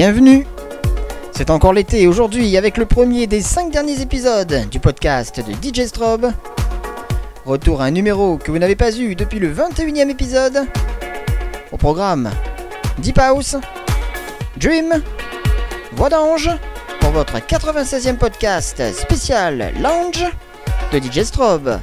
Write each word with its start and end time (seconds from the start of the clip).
Bienvenue. 0.00 0.46
C'est 1.30 1.50
encore 1.50 1.74
l'été 1.74 2.06
aujourd'hui 2.06 2.56
avec 2.56 2.78
le 2.78 2.86
premier 2.86 3.26
des 3.26 3.42
5 3.42 3.70
derniers 3.70 4.00
épisodes 4.00 4.66
du 4.70 4.80
podcast 4.80 5.44
de 5.46 5.52
DJ 5.52 5.86
Strobe. 5.88 6.32
Retour 7.44 7.82
à 7.82 7.84
un 7.84 7.90
numéro 7.90 8.38
que 8.38 8.50
vous 8.50 8.58
n'avez 8.58 8.76
pas 8.76 8.96
eu 8.96 9.14
depuis 9.14 9.38
le 9.38 9.52
21e 9.52 10.08
épisode. 10.08 10.66
Au 11.70 11.76
programme 11.76 12.30
Deep 12.96 13.18
House, 13.18 13.56
Dream, 14.56 15.02
Voix 15.92 16.08
d'ange 16.08 16.48
pour 17.00 17.10
votre 17.10 17.36
96e 17.36 18.16
podcast 18.16 18.82
spécial 18.94 19.70
Lounge 19.82 20.24
de 20.94 20.98
DJ 20.98 21.24
Strobe. 21.24 21.78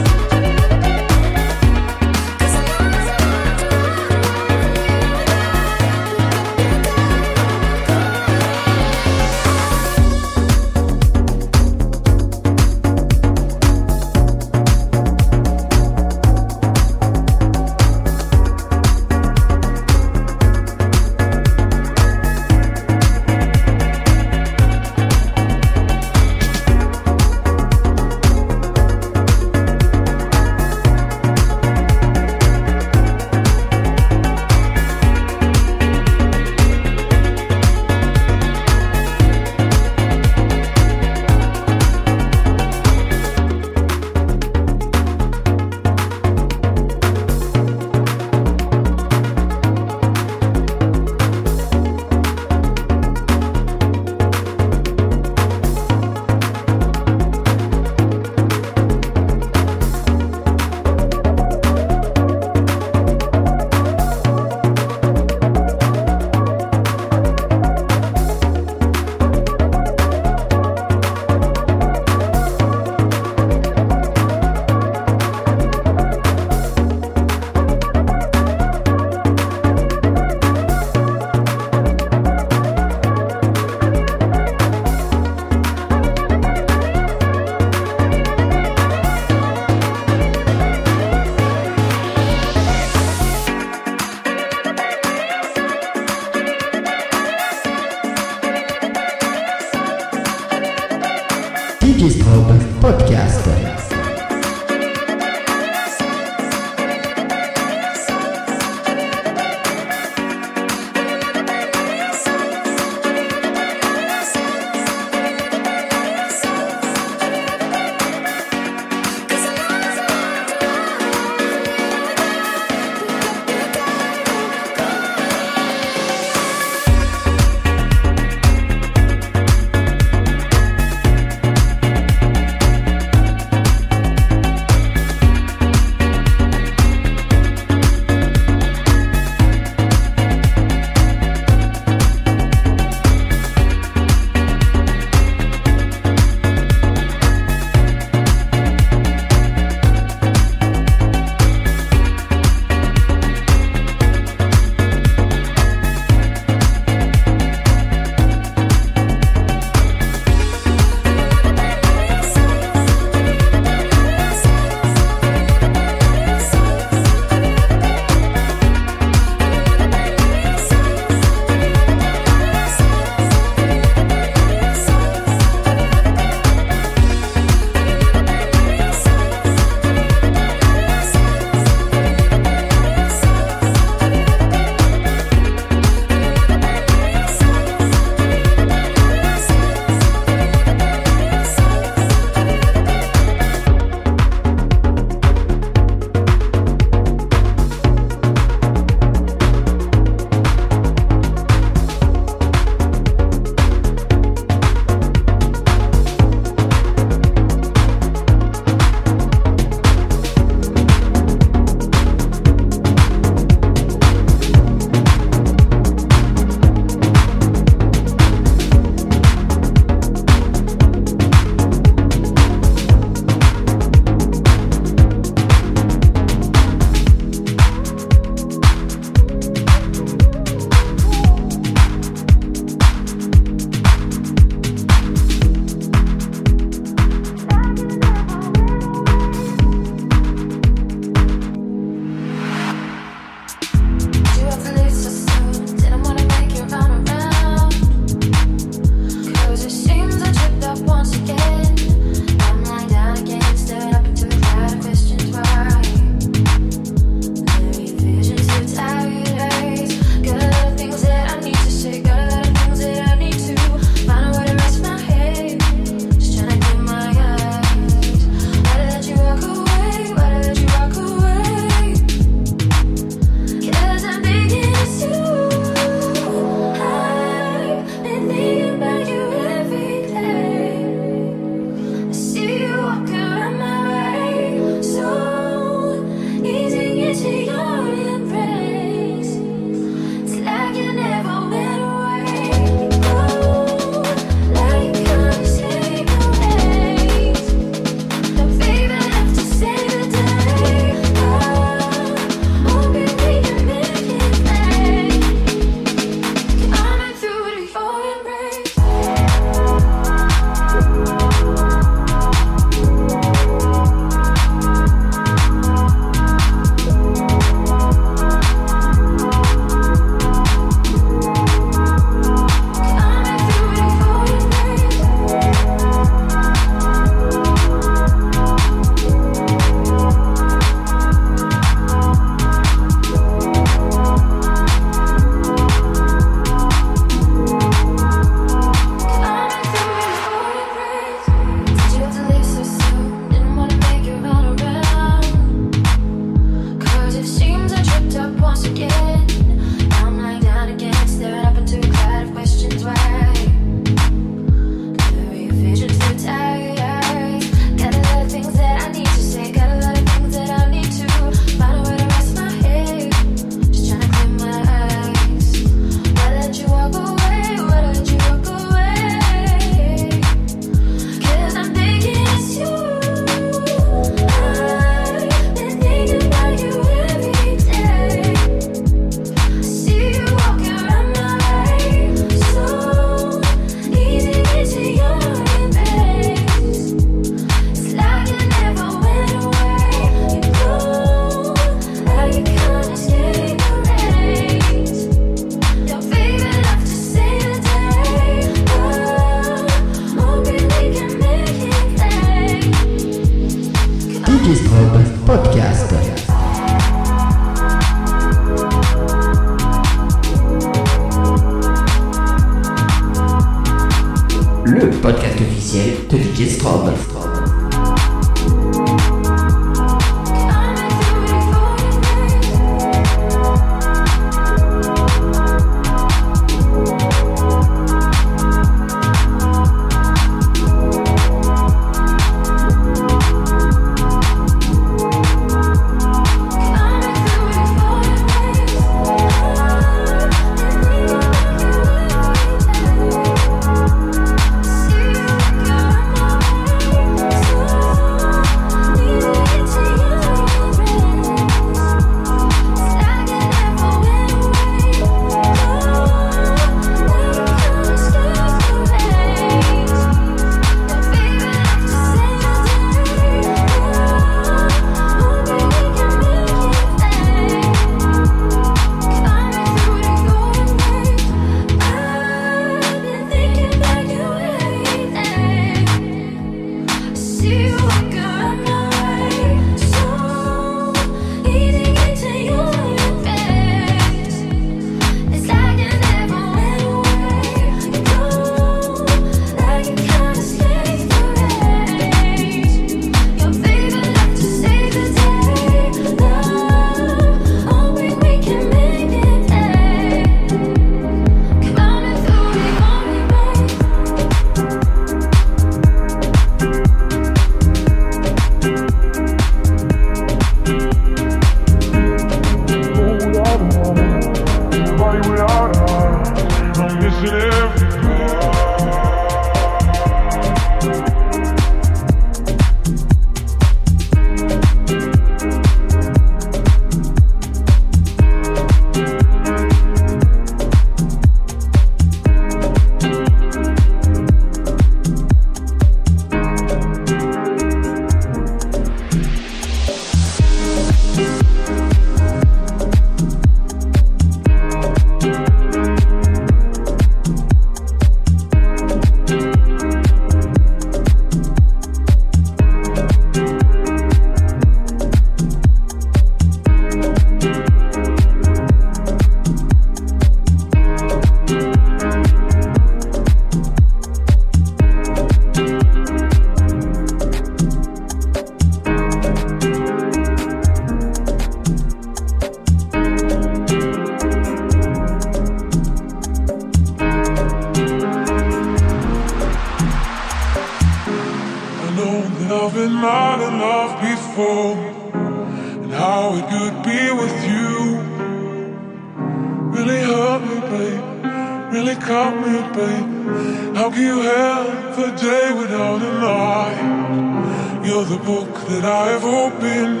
finally 591.92 592.06
caught 592.06 592.36
me, 592.46 592.58
babe. 592.76 593.76
How 593.76 593.90
can 593.90 594.02
you 594.02 594.22
have 594.22 594.98
a 594.98 595.16
day 595.16 595.52
without 595.52 596.02
a 596.02 596.12
lie? 596.24 597.84
You're 597.84 598.04
the 598.04 598.18
book 598.18 598.54
that 598.68 598.84
I've 598.84 599.24
opened, 599.24 600.00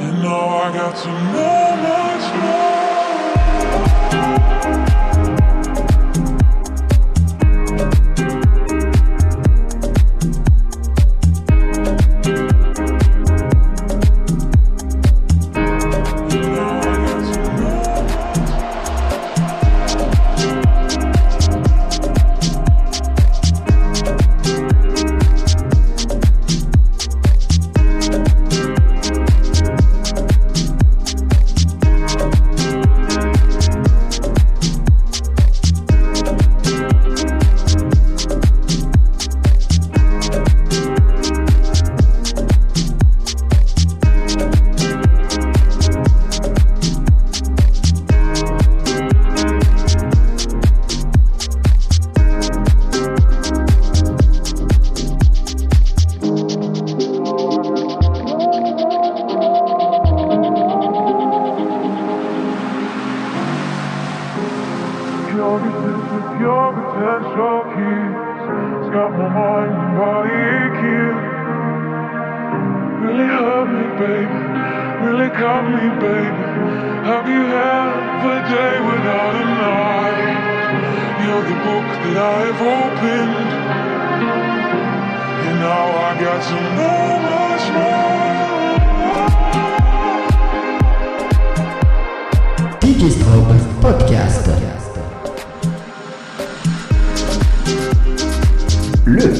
and 0.00 0.22
now 0.22 0.48
I 0.48 0.72
got 0.72 0.96
to 0.96 1.08
know 1.08 1.76
much 1.82 2.42
more. 2.42 2.69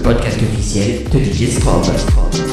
podcast 0.02 0.36
officiel 0.42 1.08
de 1.10 1.18
DJ 1.20 1.50
Strobe. 1.50 2.49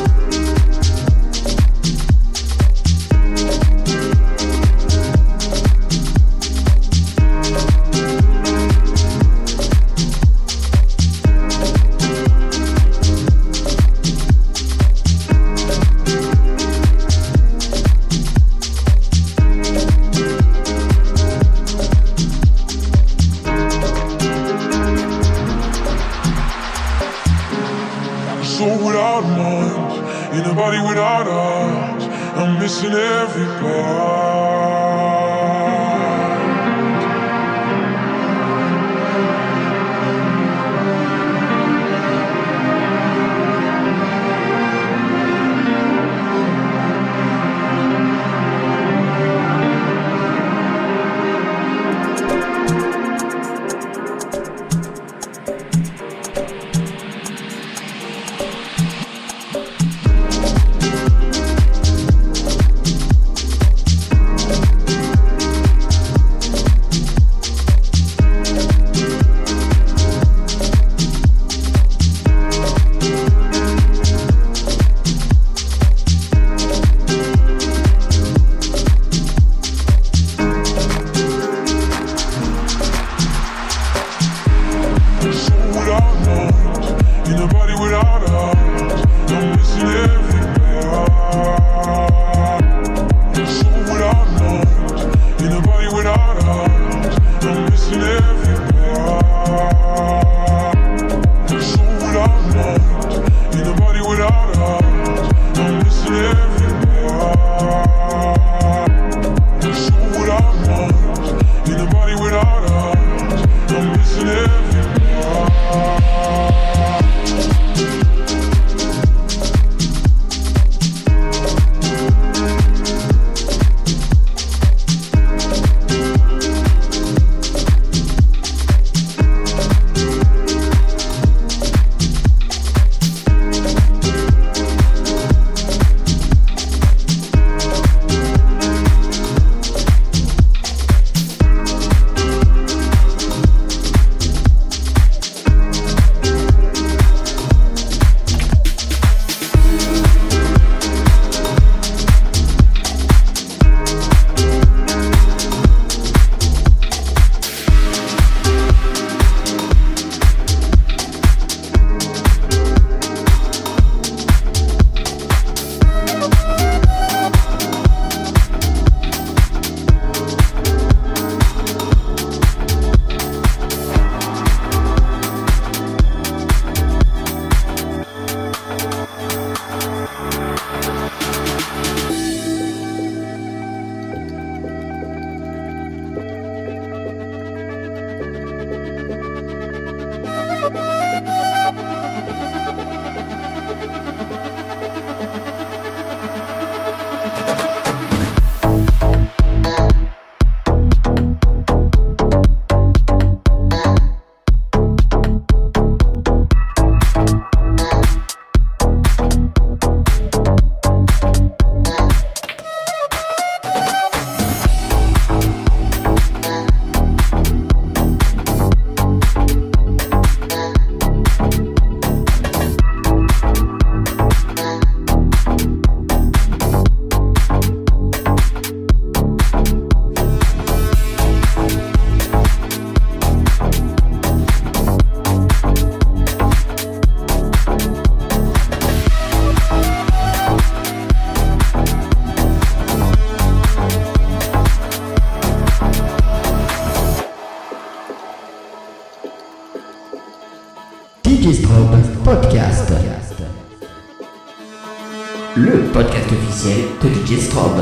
it's 257.37 257.53
called 257.53 257.76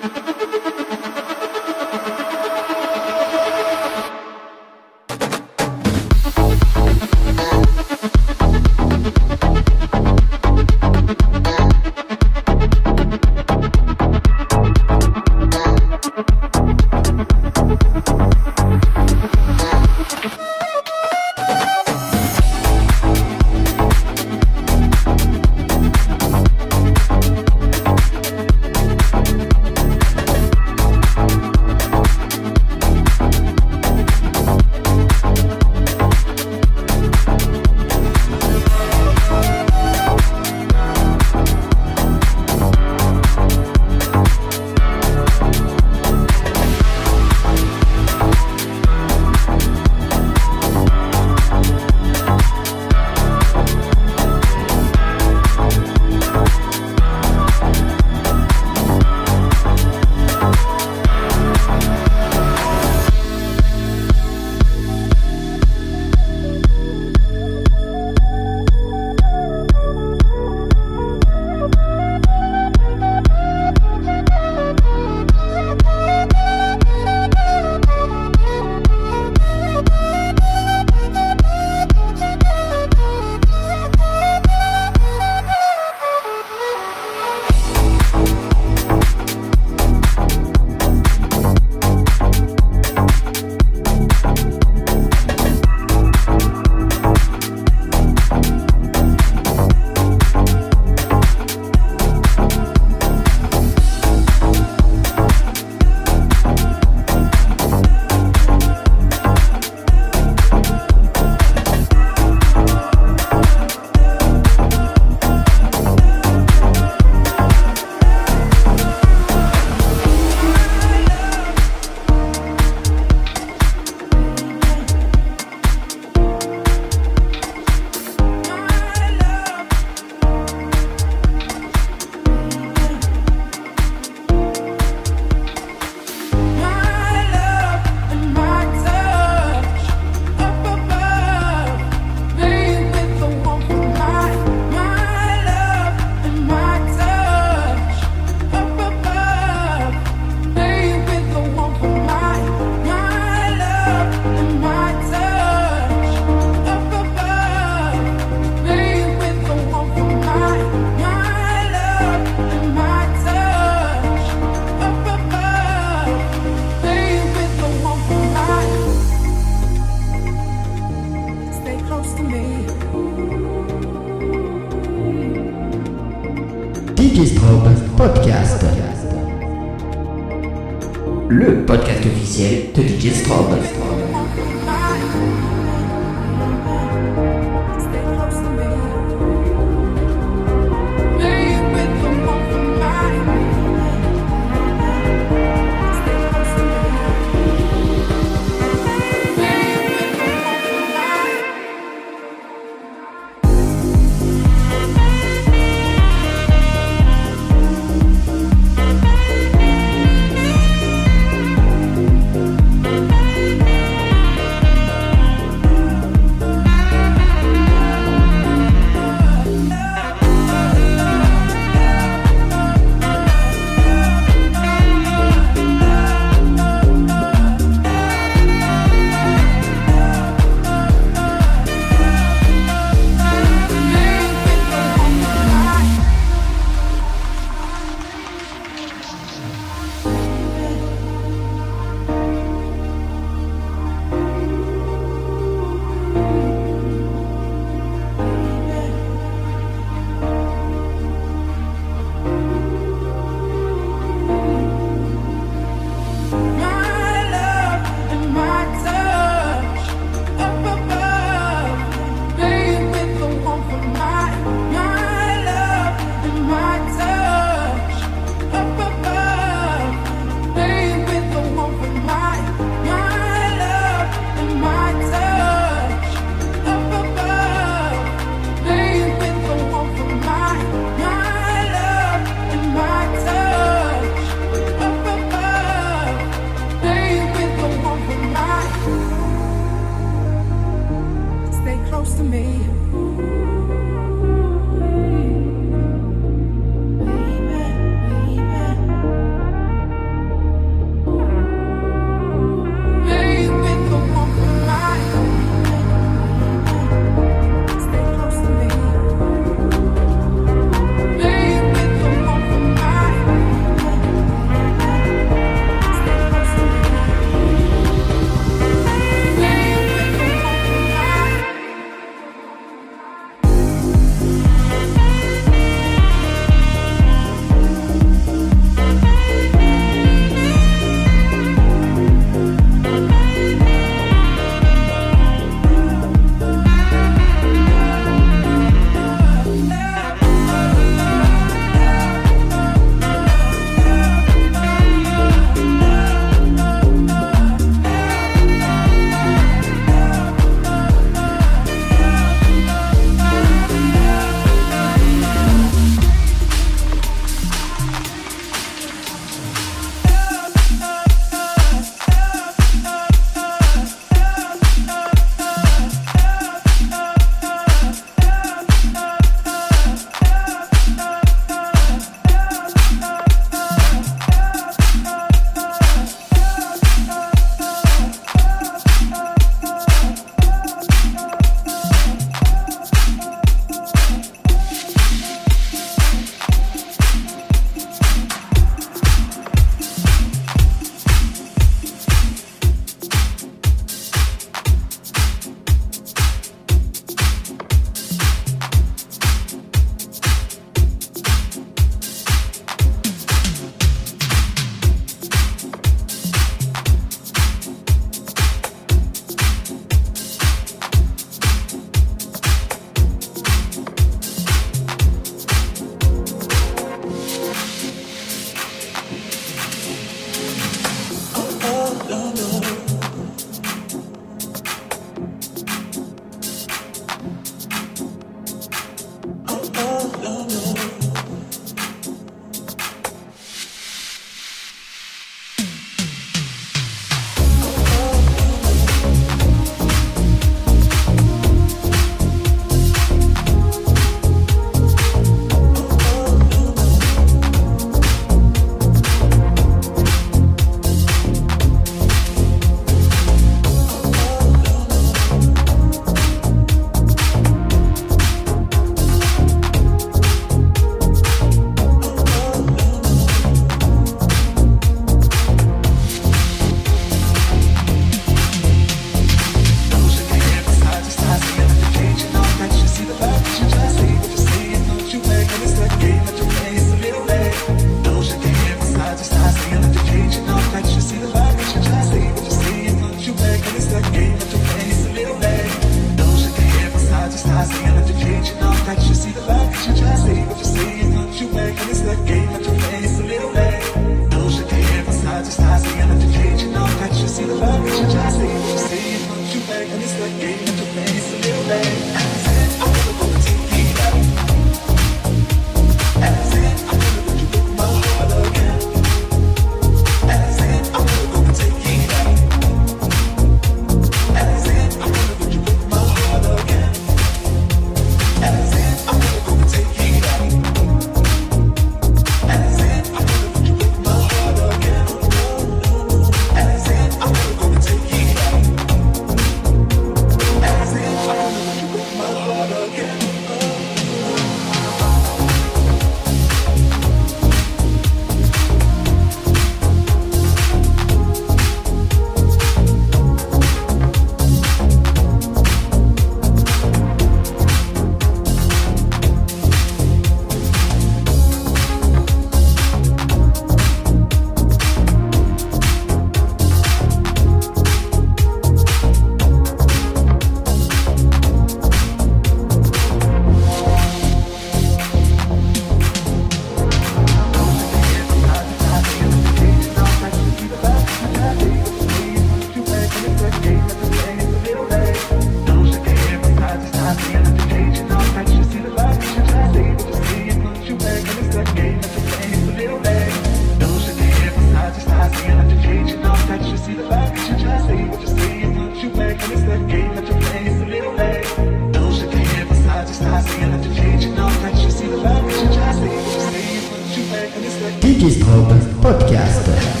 Podcast. 599.01 600.00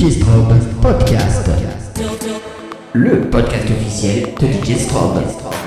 DJ 0.00 0.12
Strobe 0.12 0.54
Podcast. 0.80 1.50
Le 2.94 3.20
podcast 3.30 3.68
officiel 3.70 4.34
de 4.40 4.46
DJ 4.46 4.78
Strobe. 4.78 5.59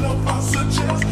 no 0.00 1.07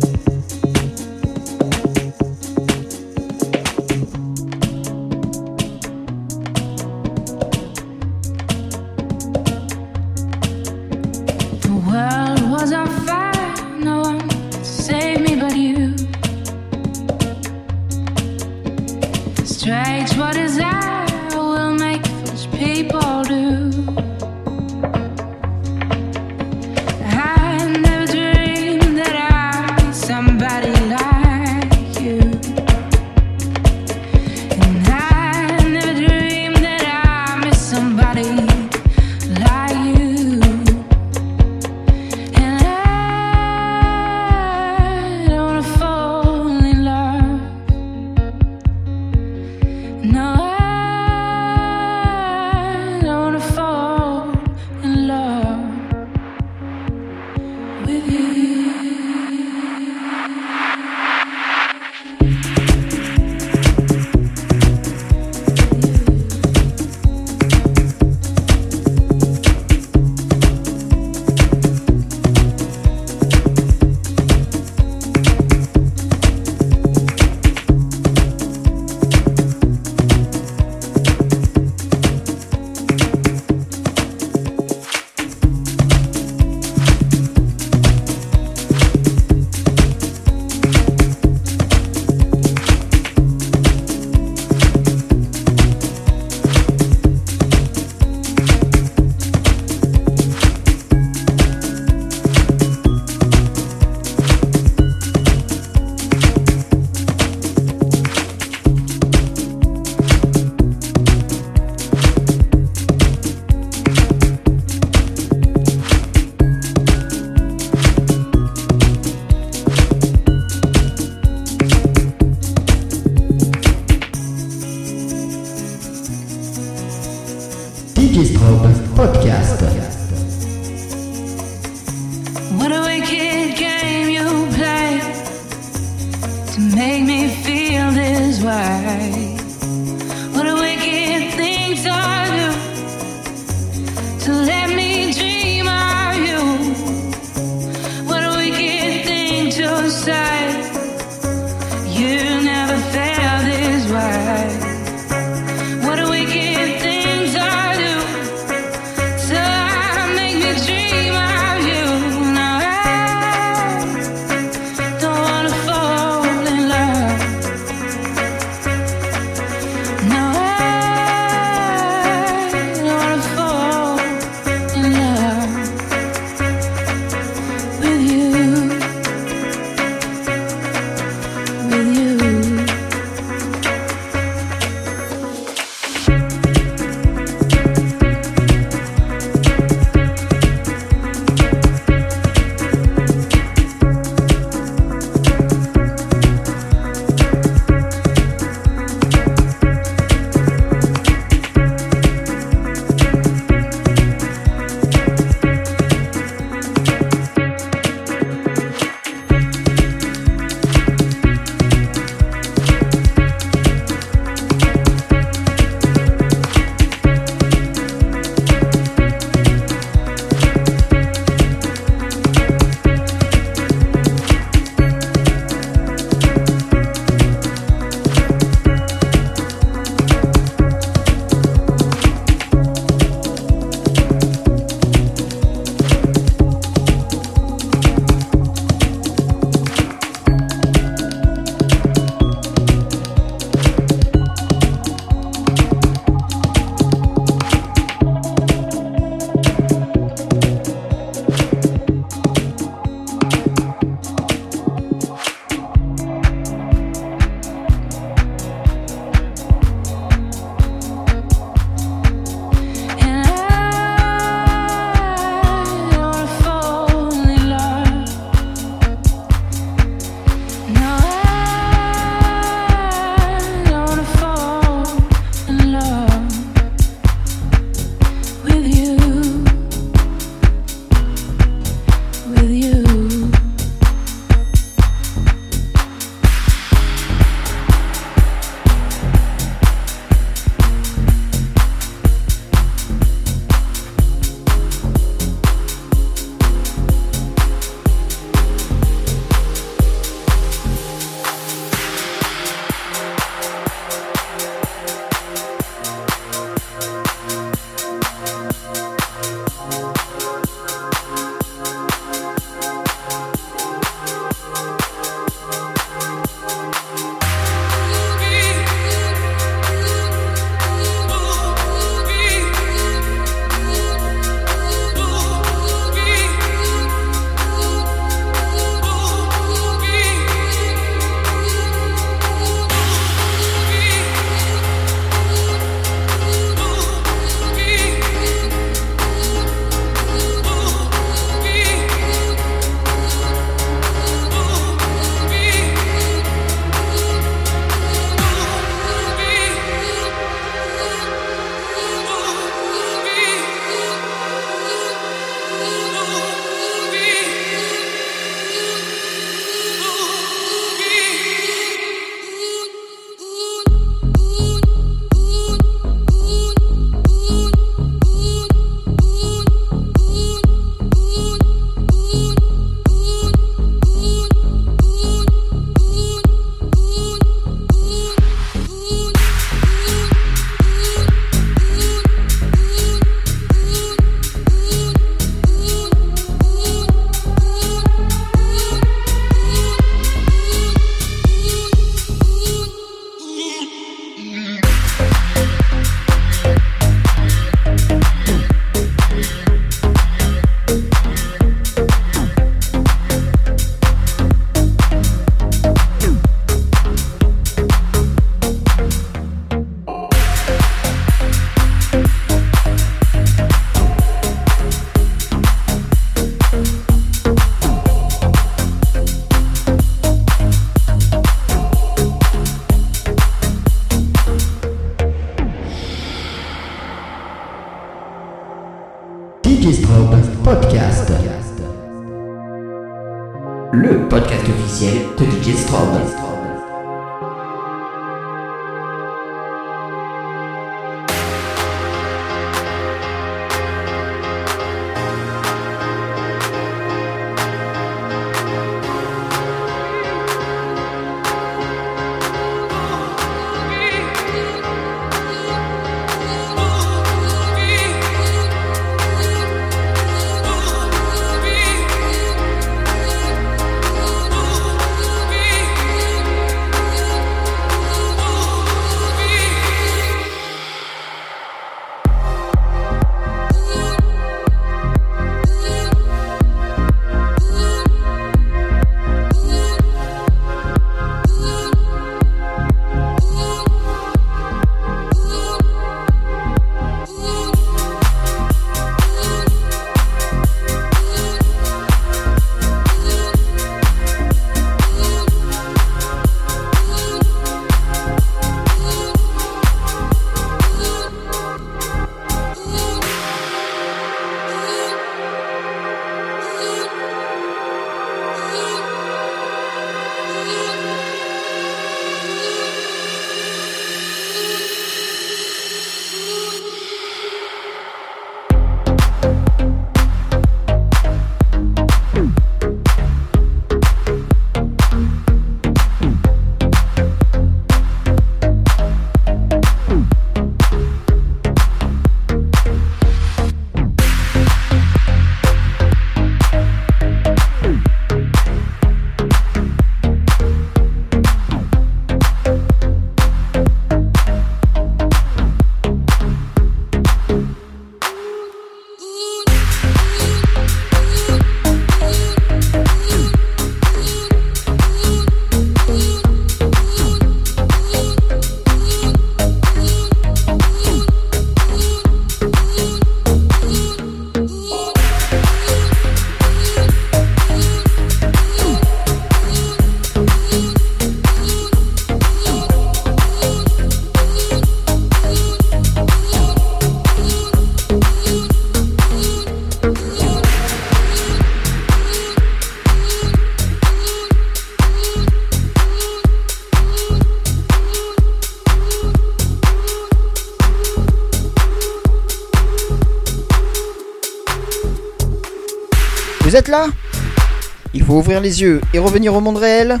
ouvrir 598.16 598.40
les 598.40 598.60
yeux 598.60 598.80
et 598.92 598.98
revenir 598.98 599.34
au 599.34 599.40
monde 599.40 599.56
réel. 599.56 600.00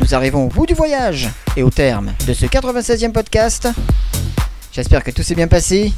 Nous 0.00 0.14
arrivons 0.14 0.44
au 0.44 0.48
bout 0.48 0.66
du 0.66 0.74
voyage 0.74 1.28
et 1.56 1.62
au 1.62 1.70
terme 1.70 2.12
de 2.26 2.32
ce 2.32 2.46
96e 2.46 3.12
podcast. 3.12 3.68
J'espère 4.72 5.02
que 5.02 5.10
tout 5.10 5.22
s'est 5.22 5.34
bien 5.34 5.48
passé. 5.48 5.92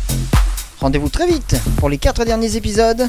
Rendez-vous 0.81 1.09
très 1.09 1.27
vite 1.27 1.57
pour 1.77 1.89
les 1.89 1.99
4 1.99 2.25
derniers 2.25 2.57
épisodes. 2.57 3.09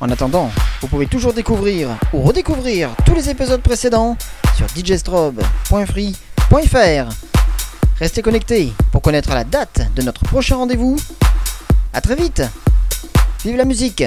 En 0.00 0.10
attendant, 0.10 0.50
vous 0.80 0.88
pouvez 0.88 1.06
toujours 1.06 1.32
découvrir 1.32 1.88
ou 2.12 2.22
redécouvrir 2.22 2.90
tous 3.06 3.14
les 3.14 3.30
épisodes 3.30 3.62
précédents 3.62 4.16
sur 4.56 4.66
djstrobe.free.fr. 4.68 7.08
Restez 7.98 8.22
connectés 8.22 8.72
pour 8.90 9.02
connaître 9.02 9.34
la 9.34 9.44
date 9.44 9.82
de 9.94 10.02
notre 10.02 10.24
prochain 10.24 10.56
rendez-vous. 10.56 10.96
A 11.92 12.00
très 12.00 12.16
vite 12.16 12.42
Vive 13.44 13.56
la 13.56 13.64
musique 13.64 14.04